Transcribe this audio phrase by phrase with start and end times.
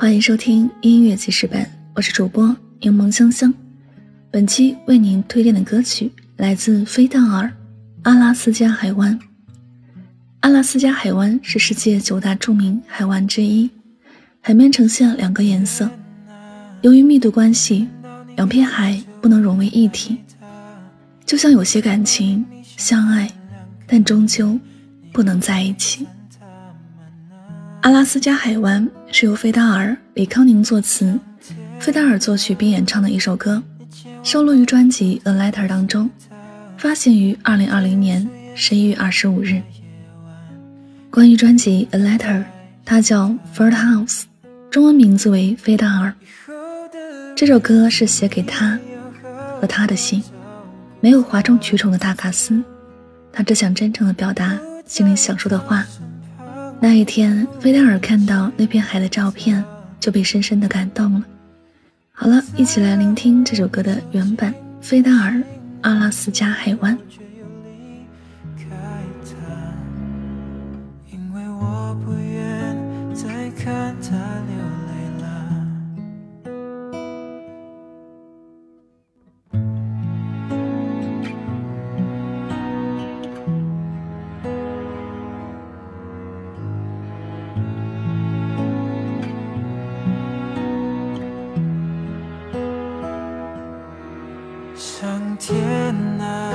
[0.00, 3.52] 欢迎收听音乐记事本，我是主播柠檬香香。
[4.30, 7.44] 本期为您推荐的歌曲来自菲旦尔
[8.04, 9.12] 《阿拉斯加海湾》。
[10.40, 13.68] 阿拉斯加海湾是世界九大著名海湾之一，
[14.40, 15.90] 海面呈现两个颜色。
[16.80, 17.86] 由于密度关系，
[18.36, 20.16] 两片海不能融为一体，
[21.26, 22.42] 就像有些感情
[22.78, 23.30] 相爱，
[23.86, 24.58] 但终究
[25.12, 26.06] 不能在一起。
[27.82, 31.18] 阿拉斯加海湾是由费达尔、李康宁作词，
[31.78, 33.62] 费达尔作曲并演唱的一首歌，
[34.22, 36.10] 收录于专辑《A Letter》当中，
[36.76, 39.62] 发行于二零二零年十一月二十五日。
[41.10, 42.38] 关于专辑《A Letter》，
[42.84, 44.20] 它叫《Ferd House》，
[44.70, 46.12] 中文名字为费达尔。
[47.34, 48.78] 这首歌是写给他
[49.58, 50.22] 和他的信，
[51.00, 52.62] 没有哗众取宠的大卡司，
[53.32, 55.86] 他只想真诚的表达心里想说的话。
[56.82, 59.62] 那一天，菲达尔看到那片海的照片，
[60.00, 61.22] 就被深深的感动了。
[62.10, 64.50] 好了，一起来聆听这首歌的原版
[64.80, 65.42] 《菲达尔
[65.82, 66.96] 阿拉斯加海湾》。
[71.12, 74.16] 因为我不愿再看他
[74.48, 74.59] 流
[95.00, 95.56] 上天
[96.20, 96.52] 啊，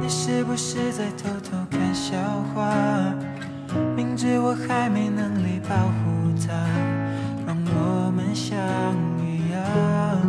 [0.00, 2.14] 你是不是在偷偷看笑
[2.54, 2.72] 话？
[3.96, 6.54] 明知我还没能力保护她，
[7.44, 8.56] 让我们相
[9.18, 10.22] 遇啊！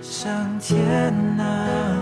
[0.00, 1.98] 上天啊，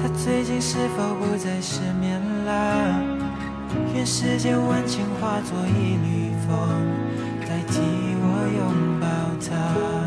[0.00, 3.00] 他最近是否不再失眠啦？
[3.96, 6.56] 愿世间温情化作一缕风，
[7.40, 7.80] 代替
[8.22, 9.06] 我拥抱
[9.44, 10.05] 她。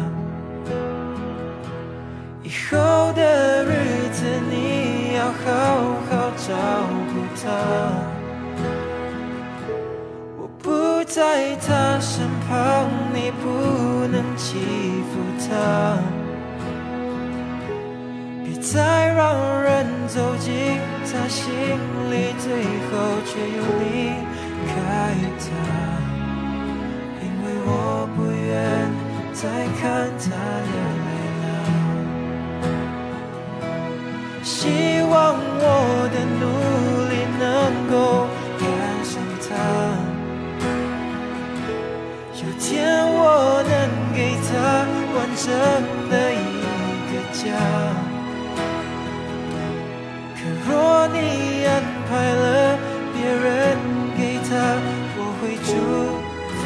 [2.50, 5.38] 以后的日子，你要好
[6.10, 6.48] 好照
[7.14, 7.46] 顾她。
[10.36, 13.46] 我不在她身旁，你不
[14.08, 14.58] 能欺
[15.12, 16.02] 负她。
[18.44, 21.54] 别再让人走进她心
[22.10, 22.50] 里，最
[22.90, 24.10] 后却又离
[44.52, 44.54] 他
[45.16, 45.46] 完整
[46.10, 46.36] 的一
[47.10, 47.40] 个家。
[50.36, 50.70] 可若
[51.10, 51.16] 你
[51.66, 51.70] 安
[52.10, 52.46] 排了
[53.14, 53.46] 别人
[54.18, 54.50] 给他，
[55.18, 55.70] 我会祝
[56.58, 56.60] 福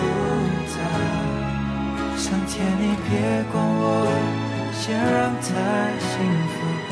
[0.71, 0.75] 他。
[2.15, 3.11] 上天，你别
[3.51, 4.07] 管我，
[4.71, 5.45] 先让他
[5.99, 6.11] 幸
[6.53, 6.55] 福
[6.89, 6.91] 吧。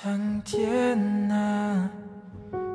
[0.00, 0.96] 上天
[1.28, 1.90] 啊，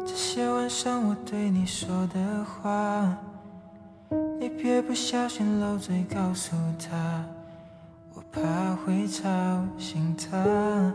[0.05, 3.17] 这些晚上我对你说的话，
[4.37, 7.23] 你别不小心漏嘴告诉他，
[8.13, 9.23] 我怕会吵
[9.77, 10.93] 醒他。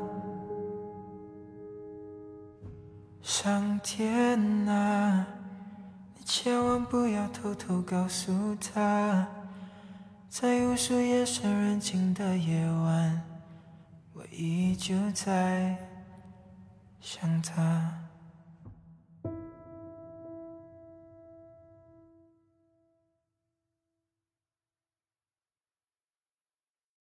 [3.22, 4.38] 上天
[4.68, 5.26] 啊，
[6.14, 9.26] 你千万不要偷偷告诉他，
[10.28, 13.18] 在无数夜深人静的夜晚，
[14.12, 15.74] 我依旧在。
[17.10, 18.07] 想他。